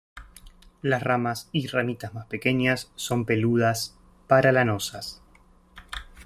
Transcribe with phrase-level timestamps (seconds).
[0.81, 5.21] Las ramas y ramitas más pequeñas son peludas para lanosas.